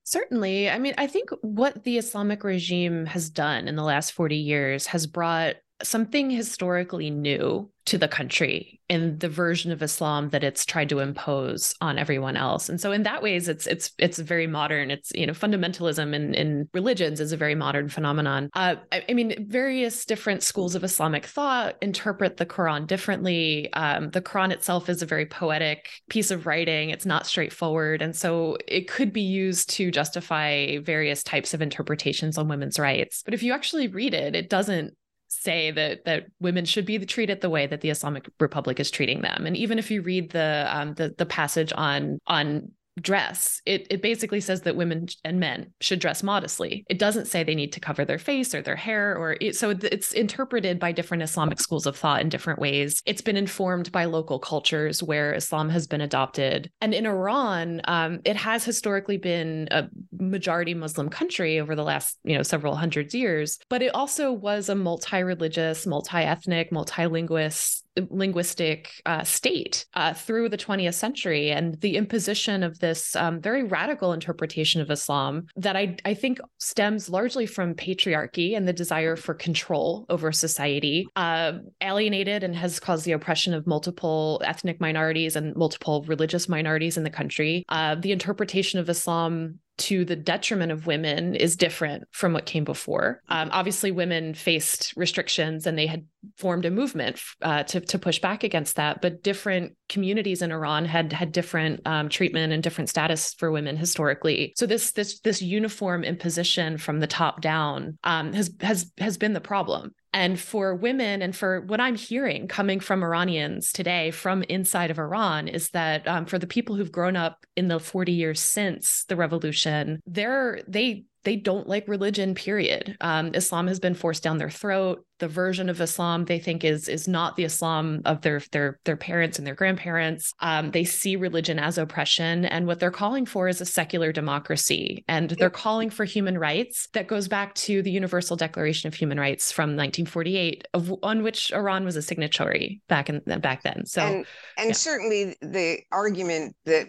[0.03, 0.69] Certainly.
[0.69, 4.87] I mean, I think what the Islamic regime has done in the last 40 years
[4.87, 10.65] has brought something historically new to the country in the version of Islam that it's
[10.65, 12.69] tried to impose on everyone else.
[12.69, 14.91] And so in that ways it's it's it's very modern.
[14.91, 18.49] It's you know fundamentalism in, in religions is a very modern phenomenon.
[18.53, 23.71] Uh, I, I, mean various different schools of Islamic thought interpret the Quran differently.
[23.73, 26.91] Um, the Quran itself is a very poetic piece of writing.
[26.91, 28.01] It's not straightforward.
[28.01, 33.23] And so it could be used to justify various types of interpretations on women's rights.
[33.23, 34.95] But if you actually read it, it doesn't
[35.41, 39.21] say that that women should be treated the way that the Islamic Republic is treating
[39.21, 39.45] them.
[39.45, 44.01] And even if you read the um, the, the passage on on dress it it
[44.01, 46.85] basically says that women and men should dress modestly.
[46.89, 49.69] It doesn't say they need to cover their face or their hair or it, so
[49.69, 53.01] it's interpreted by different islamic schools of thought in different ways.
[53.05, 56.69] It's been informed by local cultures where islam has been adopted.
[56.81, 59.87] And in iran um, it has historically been a
[60.19, 64.67] majority muslim country over the last you know several hundred years but it also was
[64.67, 72.63] a multi-religious multi-ethnic multi-linguist linguistic uh, state uh, through the 20th century and the imposition
[72.63, 77.75] of this um, very radical interpretation of Islam that I, I think stems largely from
[77.75, 83.53] patriarchy and the desire for control over society, uh, alienated and has caused the oppression
[83.53, 87.65] of multiple ethnic minorities and multiple religious minorities in the country.
[87.69, 92.63] Uh, the interpretation of Islam to the detriment of women is different from what came
[92.63, 93.21] before.
[93.29, 96.05] Um, obviously, women faced restrictions and they had
[96.37, 99.01] formed a movement uh, to, to push back against that.
[99.01, 103.75] But different communities in Iran had had different um, treatment and different status for women
[103.75, 104.53] historically.
[104.55, 109.33] So this this this uniform imposition from the top down um, has has has been
[109.33, 109.93] the problem.
[110.13, 114.99] And for women, and for what I'm hearing coming from Iranians today from inside of
[114.99, 119.05] Iran, is that um, for the people who've grown up in the 40 years since
[119.05, 122.97] the revolution, they're they they don't like religion period.
[123.01, 125.05] Um, islam has been forced down their throat.
[125.19, 128.97] The version of islam they think is is not the islam of their their their
[128.97, 130.33] parents and their grandparents.
[130.39, 135.03] Um, they see religion as oppression and what they're calling for is a secular democracy.
[135.07, 136.87] And they're calling for human rights.
[136.93, 141.51] That goes back to the universal declaration of human rights from 1948 of, on which
[141.51, 143.85] iran was a signatory back in back then.
[143.85, 144.25] So and,
[144.57, 144.73] and yeah.
[144.73, 146.87] certainly the argument that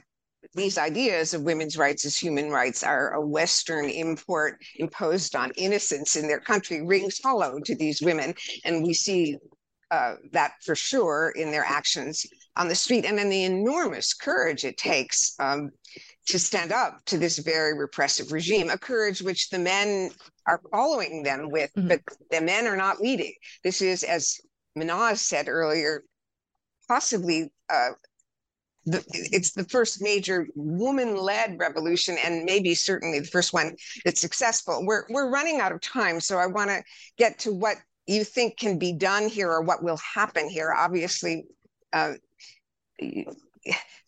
[0.54, 6.16] these ideas of women's rights as human rights are a Western import imposed on innocents
[6.16, 8.34] in their country rings hollow to these women.
[8.64, 9.38] And we see
[9.90, 14.64] uh, that for sure in their actions on the street and in the enormous courage
[14.64, 15.70] it takes um,
[16.26, 20.10] to stand up to this very repressive regime, a courage which the men
[20.46, 21.88] are following them with, mm-hmm.
[21.88, 23.32] but the men are not leading.
[23.64, 24.38] This is, as
[24.78, 26.04] Mahnaz said earlier,
[26.88, 27.90] possibly uh,
[28.84, 34.84] the, it's the first major woman-led revolution and maybe certainly the first one that's successful.
[34.84, 36.82] We're, we're running out of time so i want to
[37.16, 40.74] get to what you think can be done here or what will happen here.
[40.76, 41.44] Obviously
[41.92, 42.14] uh,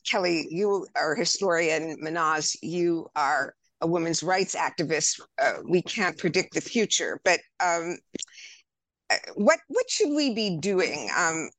[0.09, 5.21] kelly you are a historian mahnaz you are a women's rights activist.
[5.41, 7.97] Uh, we can't predict the future but um,
[9.11, 11.11] uh, what what should we be doing?
[11.17, 11.51] Um,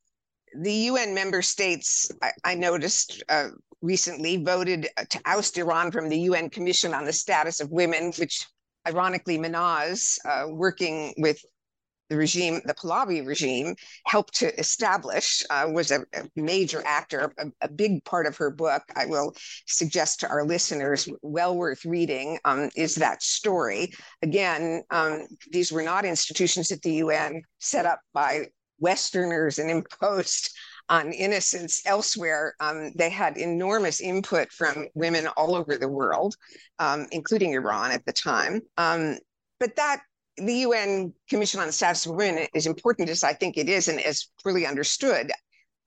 [0.62, 3.50] the UN member states, I, I noticed uh,
[3.82, 8.48] recently, voted to oust Iran from the UN Commission on the Status of Women, which
[8.88, 11.40] ironically, Mahnaz, uh, working with
[12.10, 17.48] the regime, the Pahlavi regime, helped to establish, uh, was a, a, major actor, a,
[17.62, 18.84] a, big part of her book.
[18.96, 19.34] I will
[19.66, 23.92] suggest to our listeners, well worth reading, um, is that story.
[24.22, 30.50] Again, um, these were not institutions at the UN set up by Westerners and imposed
[30.90, 32.56] on innocents elsewhere.
[32.60, 36.36] Um, they had enormous input from women all over the world,
[36.80, 38.62] um, including Iran at the time.
[38.78, 39.18] Um,
[39.60, 40.02] but that
[40.38, 43.88] the UN Commission on the Status of Women is important as I think it is
[43.88, 45.32] and as fully understood.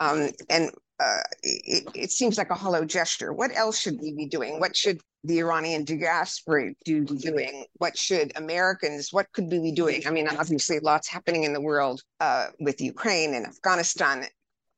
[0.00, 0.70] Um, and
[1.00, 3.32] uh, it, it, seems like a hollow gesture.
[3.32, 4.58] What else should we be doing?
[4.58, 7.66] What should the Iranian diaspora do doing?
[7.74, 10.02] What should Americans, what could we be doing?
[10.06, 14.24] I mean, obviously, lots happening in the world uh, with Ukraine and Afghanistan,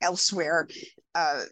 [0.02, 0.68] elsewhere.
[1.14, 1.42] Uh,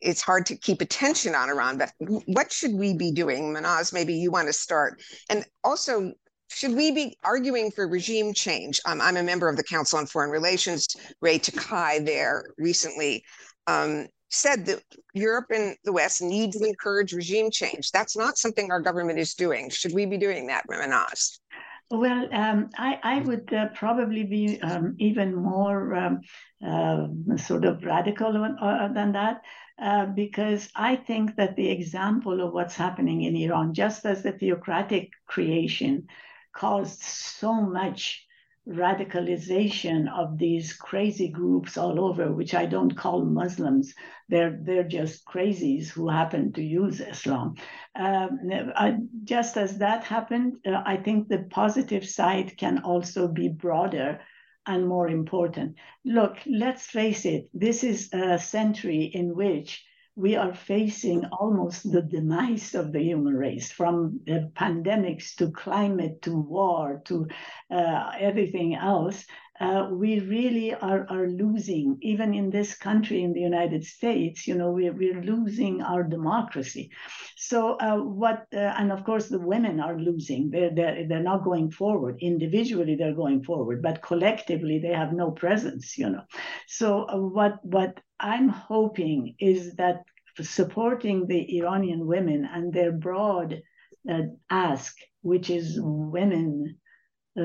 [0.00, 1.92] it's hard to keep attention on Iran, but
[2.26, 3.54] what should we be doing?
[3.54, 5.00] Mahnaz, maybe you want to start.
[5.30, 6.12] And also,
[6.50, 8.80] should we be arguing for regime change?
[8.86, 10.86] Um, I'm a member of the Council on Foreign Relations.
[11.20, 13.24] Ray Takeyh there recently
[13.66, 17.90] um, said that Europe and the West need to encourage regime change.
[17.92, 19.70] That's not something our government is doing.
[19.70, 21.38] Should we be doing that, Mahnaz?
[21.90, 26.20] Well, um, I, I, would uh, probably be um, even more um,
[26.66, 29.42] uh, sort of radical uh, than that.
[29.80, 34.32] Uh, because I think that the example of what's happening in Iran, just as the
[34.32, 36.06] theocratic creation
[36.52, 38.24] caused so much
[38.68, 43.94] radicalization of these crazy groups all over, which I don't call Muslims.
[44.28, 47.56] They're they're just crazies who happen to use Islam.
[47.94, 48.38] Um,
[48.74, 54.20] I, just as that happened, uh, I think the positive side can also be broader
[54.66, 55.76] and more important.
[56.04, 57.50] Look, let's face it.
[57.52, 59.84] This is a century in which
[60.16, 64.20] we are facing almost the demise of the human race from
[64.56, 67.26] pandemics to climate to war to
[67.70, 69.24] uh, everything else.
[69.60, 74.54] Uh, we really are, are losing, even in this country, in the United States, you
[74.54, 76.90] know, we're, we're losing our democracy.
[77.36, 81.44] So uh, what, uh, and of course the women are losing, they're, they're, they're not
[81.44, 82.16] going forward.
[82.20, 86.22] Individually, they're going forward, but collectively, they have no presence, you know.
[86.66, 90.02] So uh, what, what I'm hoping is that
[90.40, 93.62] supporting the Iranian women and their broad
[94.10, 96.76] uh, ask, which is women
[97.36, 97.42] uh,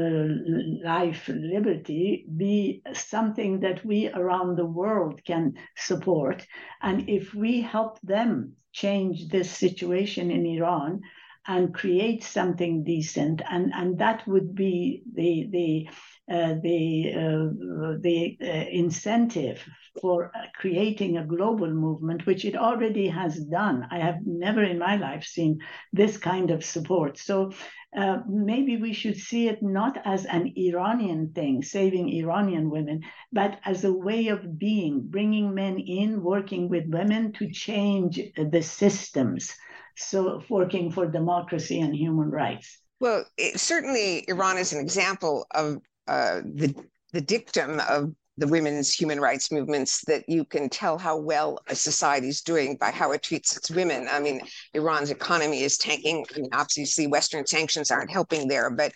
[0.83, 6.45] life, liberty be something that we around the world can support.
[6.81, 11.01] And if we help them change this situation in Iran
[11.47, 15.89] and create something decent, and, and that would be the the
[16.29, 19.63] uh, the uh, the uh, incentive
[19.99, 23.87] for creating a global movement, which it already has done.
[23.89, 25.59] I have never in my life seen
[25.91, 27.17] this kind of support.
[27.17, 27.51] So
[27.97, 33.01] uh, maybe we should see it not as an Iranian thing, saving Iranian women,
[33.31, 38.61] but as a way of being, bringing men in, working with women to change the
[38.61, 39.55] systems.
[39.97, 42.79] So, working for democracy and human rights.
[42.99, 46.75] Well, it, certainly Iran is an example of uh, the
[47.13, 51.75] the dictum of the women's human rights movements that you can tell how well a
[51.75, 54.07] society is doing by how it treats its women.
[54.09, 54.41] I mean,
[54.73, 56.25] Iran's economy is tanking.
[56.35, 58.93] I mean, obviously, Western sanctions aren't helping there, but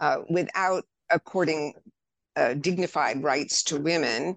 [0.00, 1.74] uh, without according
[2.36, 4.36] uh, dignified rights to women,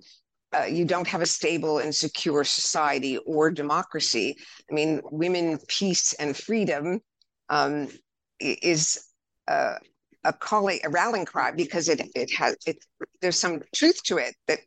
[0.55, 4.37] uh, you don't have a stable and secure society or democracy.
[4.69, 6.99] I mean, women, peace, and freedom
[7.49, 7.89] um,
[8.39, 9.07] is
[9.47, 9.75] uh,
[10.23, 12.77] a calling, a rallying cry, because it it has it.
[13.21, 14.59] There's some truth to it that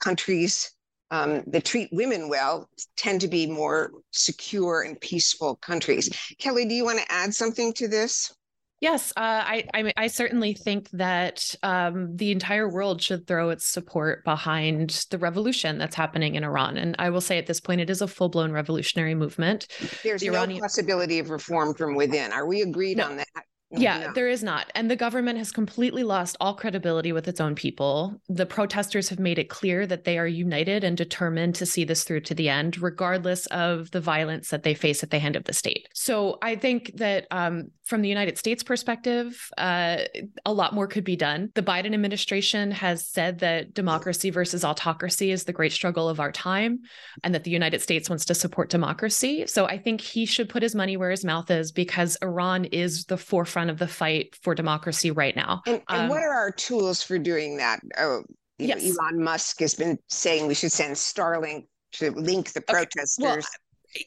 [0.00, 0.72] countries
[1.10, 6.08] um, that treat women well tend to be more secure and peaceful countries.
[6.38, 8.32] Kelly, do you want to add something to this?
[8.80, 13.66] Yes, uh, I, I, I certainly think that um, the entire world should throw its
[13.66, 16.78] support behind the revolution that's happening in Iran.
[16.78, 19.66] And I will say at this point, it is a full blown revolutionary movement.
[20.02, 20.62] There's the no Iranian...
[20.62, 22.32] possibility of reform from within.
[22.32, 23.08] Are we agreed no.
[23.08, 23.44] on that?
[23.72, 24.12] Yeah, no.
[24.14, 24.70] there is not.
[24.74, 28.20] And the government has completely lost all credibility with its own people.
[28.28, 32.04] The protesters have made it clear that they are united and determined to see this
[32.04, 35.44] through to the end, regardless of the violence that they face at the hand of
[35.44, 35.88] the state.
[35.94, 39.98] So I think that um, from the United States perspective, uh,
[40.46, 41.50] a lot more could be done.
[41.56, 46.30] The Biden administration has said that democracy versus autocracy is the great struggle of our
[46.30, 46.78] time
[47.24, 49.44] and that the United States wants to support democracy.
[49.48, 53.06] So I think he should put his money where his mouth is because Iran is
[53.06, 55.62] the forefront of the fight for democracy right now.
[55.66, 57.80] And, and um, what are our tools for doing that?
[57.98, 58.22] Oh,
[58.58, 58.84] yes.
[58.84, 63.18] Know, Elon Musk has been saying we should send Starlink to link the protesters.
[63.18, 63.26] Okay.
[63.26, 63.40] Well,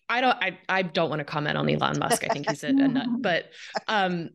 [0.09, 2.23] I don't I, I don't want to comment on Elon Musk.
[2.23, 3.07] I think he's a, a nut.
[3.21, 3.45] But
[3.87, 4.29] um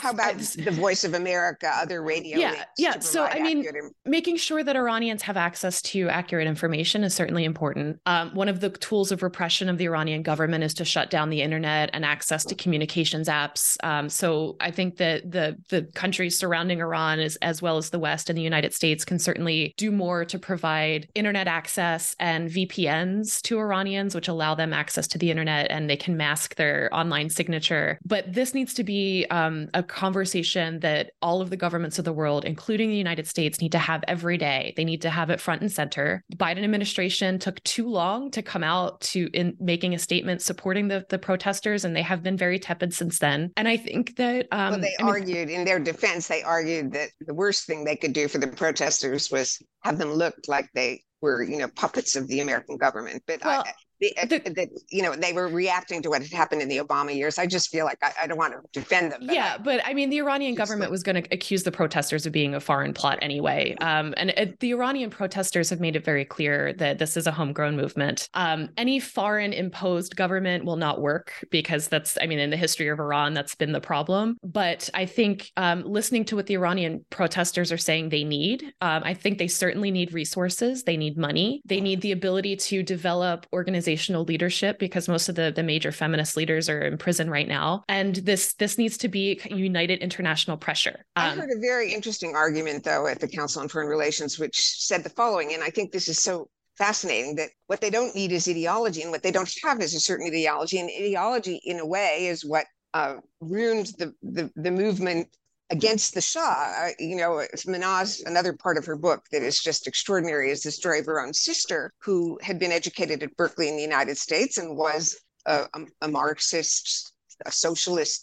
[0.00, 2.38] how about the Voice of America, other radio?
[2.38, 2.98] Yeah, yeah.
[3.00, 3.66] So I mean,
[4.04, 8.00] making sure that Iranians have access to accurate information is certainly important.
[8.06, 11.30] Um, one of the tools of repression of the Iranian government is to shut down
[11.30, 13.76] the internet and access to communications apps.
[13.84, 17.98] Um, so I think that the the countries surrounding Iran, as as well as the
[17.98, 23.42] West and the United States, can certainly do more to provide internet access and VPNs
[23.42, 27.28] to Iranians, which allow them access to the internet and they can mask their online
[27.28, 27.98] signature.
[28.04, 32.12] But this needs to be um, a conversation that all of the governments of the
[32.12, 34.74] world, including the United States, need to have every day.
[34.76, 36.22] They need to have it front and center.
[36.30, 40.88] The Biden administration took too long to come out to in making a statement supporting
[40.88, 43.52] the, the protesters, and they have been very tepid since then.
[43.56, 46.92] And I think that um, well, they I mean, argued in their defense, they argued
[46.92, 50.68] that the worst thing they could do for the protesters was have them look like
[50.74, 53.22] they were, you know, puppets of the American government.
[53.26, 53.72] But well, I,
[54.02, 57.14] uh, the, that you know they were reacting to what had happened in the Obama
[57.14, 57.38] years.
[57.38, 59.22] I just feel like I, I don't want to defend them.
[59.26, 62.26] But yeah, I, but I mean, the Iranian government was going to accuse the protesters
[62.26, 66.04] of being a foreign plot anyway, um, and uh, the Iranian protesters have made it
[66.04, 68.28] very clear that this is a homegrown movement.
[68.34, 72.88] Um, any foreign imposed government will not work because that's, I mean, in the history
[72.88, 74.36] of Iran, that's been the problem.
[74.42, 79.02] But I think um, listening to what the Iranian protesters are saying they need, um,
[79.04, 80.84] I think they certainly need resources.
[80.84, 81.62] They need money.
[81.64, 85.92] They need the ability to develop organizations organizational leadership because most of the, the major
[85.92, 87.84] feminist leaders are in prison right now.
[87.88, 91.04] And this this needs to be united international pressure.
[91.16, 94.58] Um, I heard a very interesting argument though at the Council on Foreign Relations, which
[94.58, 98.32] said the following, and I think this is so fascinating that what they don't need
[98.32, 101.86] is ideology and what they don't have is a certain ideology and ideology in a
[101.86, 105.28] way is what uh, ruined the, the, the movement
[105.76, 106.90] against the Shah.
[106.98, 107.32] You know,
[107.72, 111.20] Mahnaz, another part of her book that is just extraordinary is the story of her
[111.24, 115.02] own sister, who had been educated at Berkeley in the United States and was
[115.46, 115.66] a,
[116.00, 117.12] a Marxist,
[117.44, 118.18] a socialist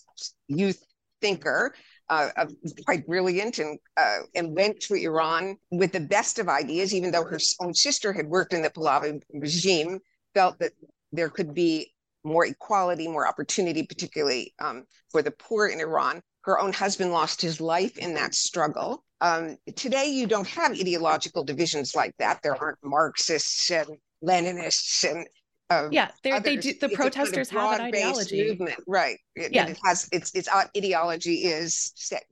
[0.48, 0.82] youth
[1.22, 1.74] thinker.
[2.12, 2.46] uh, uh,
[2.86, 7.24] quite brilliant and uh, and went to Iran with the best of ideas, even though
[7.24, 10.00] her own sister had worked in the Pahlavi regime,
[10.34, 10.74] felt that
[11.14, 11.94] there could be
[12.26, 16.22] more equality, more opportunity, particularly um, for the poor in Iran.
[16.44, 19.04] Her own husband lost his life in that struggle.
[19.22, 22.42] Um, today, you don't have ideological divisions like that.
[22.42, 23.88] There aren't Marxists and
[24.24, 25.28] Leninists and
[25.72, 26.74] um, yeah, they do.
[26.74, 29.18] The protesters have an ideology, movement, right?
[29.36, 32.24] It, yeah, it has its its ideology is set,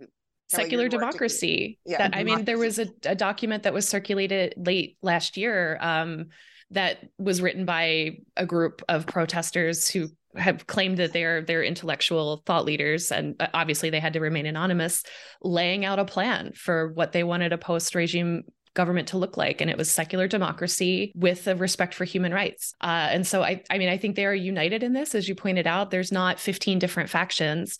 [0.49, 1.79] secular democracy.
[1.85, 2.33] Yeah, that, democracy.
[2.33, 6.27] I mean, there was a, a, document that was circulated late last year um,
[6.71, 10.09] that was written by a group of protesters who
[10.39, 14.45] have claimed that they're they're intellectual thought leaders and uh, obviously they had to remain
[14.45, 15.03] anonymous
[15.41, 18.43] laying out a plan for what they wanted a post regime
[18.75, 19.61] government to look like.
[19.61, 22.73] And it was secular democracy with a respect for human rights.
[22.79, 25.15] Uh, and so I, I mean i think they are united in this.
[25.15, 27.77] As you pointed out there's not 15 different factions.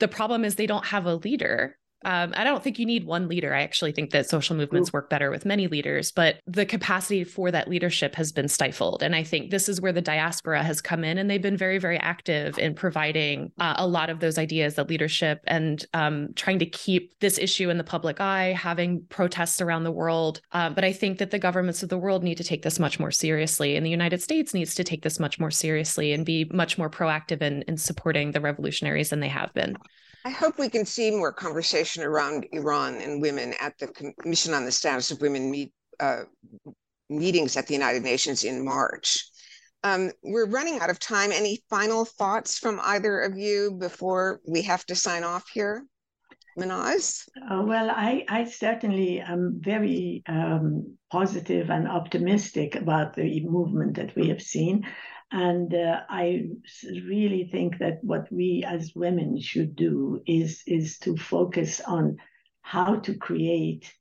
[0.00, 3.28] The problem is they don't have a leader um, I don't think you need one
[3.28, 3.54] leader.
[3.54, 7.50] I actually think that social movements work better with many leaders, but the capacity for
[7.50, 9.02] that leadership has been stifled.
[9.02, 11.78] And I think this is where the diaspora has come in, and they've been very,
[11.78, 16.58] very active in providing uh, a lot of those ideas that leadership and um, trying
[16.58, 20.40] to keep this issue in the public eye, having protests around the world.
[20.52, 22.98] Uh, but I think that the governments of the world need to take this much
[22.98, 26.44] more seriously, and the United States needs to take this much more seriously and be
[26.52, 29.76] much more proactive in, in supporting the revolutionaries than they have been.
[30.26, 33.88] I hope we can see more conversation around Iran and women at the
[34.20, 36.22] Commission on the Status of Women meet, uh,
[37.08, 39.24] meetings at the United Nations in March.
[39.84, 41.30] Um, we're running out of time.
[41.30, 45.84] Any final thoughts from either of you before we have to sign off here?
[46.58, 47.28] Mahnaz?
[47.50, 54.14] Uh, well, I, I certainly am very um, positive and optimistic about the movement that
[54.16, 54.86] we have seen.
[55.34, 56.46] And uh, I
[56.84, 62.18] really think that what we as women should do is, is to focus on
[62.62, 63.92] how to create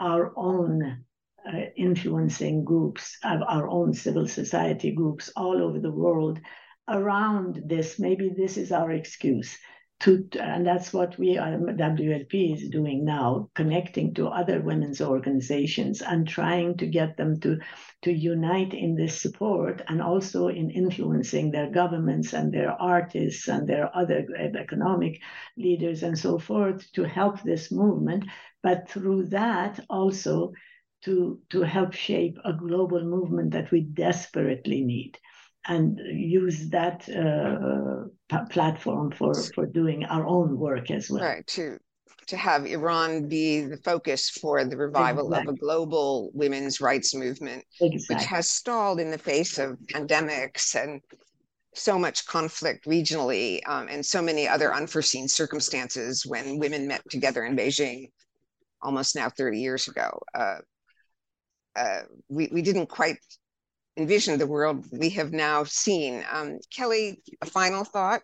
[0.00, 1.04] our own
[1.46, 6.40] uh, influencing groups, our own civil society groups all over the world
[6.88, 8.00] around this.
[8.00, 9.56] Maybe this is our excuse
[10.02, 15.00] to, and that's what we um, are, WLP is doing now, connecting to other women's
[15.00, 17.58] organizations and trying to get them to,
[18.02, 23.68] to unite in this support and also in influencing their governments and their artists and
[23.68, 25.20] their other economic
[25.56, 28.24] leaders and so forth to help this movement.
[28.60, 30.52] But through that also
[31.04, 35.18] to, to help shape a global movement that we desperately need
[35.66, 41.22] and use that uh, p- platform for for doing our own work as well.
[41.22, 41.78] Right to
[42.26, 45.52] to have Iran be the focus for the revival exactly.
[45.52, 48.16] of a global women's rights movement, exactly.
[48.16, 51.00] which has stalled in the face of pandemics and
[51.74, 57.44] so much conflict regionally um, and so many other unforeseen circumstances when women met together
[57.44, 58.10] in Beijing
[58.82, 60.20] almost now 30 years ago.
[60.34, 60.58] Uh,
[61.74, 63.16] uh, we, we didn't quite
[63.96, 66.24] envisioned the world we have now seen.
[66.30, 68.22] Um, Kelly, a final thought?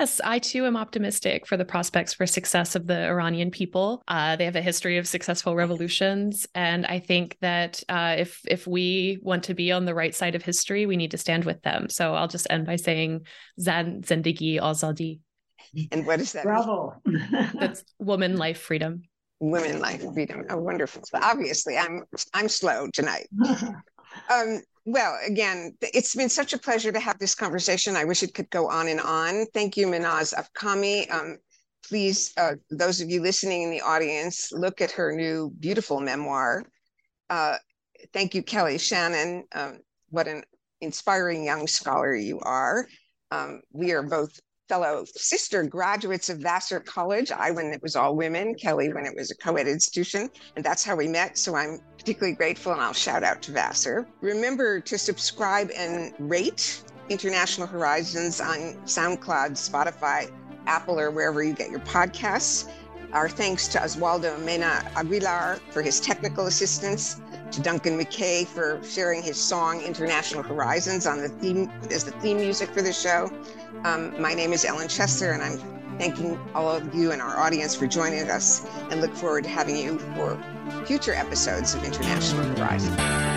[0.00, 4.02] Yes, I too am optimistic for the prospects for success of the Iranian people.
[4.08, 8.66] Uh, they have a history of successful revolutions, and I think that uh, if if
[8.66, 11.60] we want to be on the right side of history, we need to stand with
[11.62, 11.90] them.
[11.90, 13.26] So I'll just end by saying
[13.60, 15.20] "Zan Zendegi Azadi."
[15.92, 16.44] And what is that?
[16.44, 16.94] Bravo!
[17.54, 19.02] That's woman, life, freedom.
[19.40, 20.44] Women, life, freedom.
[20.48, 21.02] Oh, wonderful!
[21.12, 23.28] Obviously, I'm I'm slow tonight.
[24.32, 27.96] Um, well, again, it's been such a pleasure to have this conversation.
[27.96, 29.46] I wish it could go on and on.
[29.54, 31.10] Thank you, Mahnaz Afkhami.
[31.10, 31.38] Um,
[31.88, 36.64] please, uh, those of you listening in the audience, look at her new beautiful memoir.
[37.30, 37.56] Uh,
[38.12, 39.44] thank you, Kelly Shannon.
[39.54, 39.80] Um,
[40.10, 40.42] what an
[40.80, 42.86] inspiring young scholar you are.
[43.30, 44.38] Um, we are both
[44.68, 47.30] fellow sister graduates of Vassar College.
[47.30, 50.30] I, when it was all women, Kelly, when it was a co ed institution.
[50.56, 51.36] And that's how we met.
[51.38, 54.06] So I'm particularly grateful, and I'll shout out to Vassar.
[54.20, 60.30] Remember to subscribe and rate International Horizons on SoundCloud, Spotify,
[60.66, 62.70] Apple, or wherever you get your podcasts.
[63.14, 67.20] Our thanks to Oswaldo Mena Aguilar for his technical assistance,
[67.52, 72.38] to Duncan McKay for sharing his song International Horizons on the theme as the theme
[72.38, 73.30] music for the show.
[73.84, 77.76] Um, my name is Ellen Chesler, and I'm thanking all of you and our audience
[77.76, 80.36] for joining us and look forward to having you for
[80.84, 83.33] future episodes of International Horizon.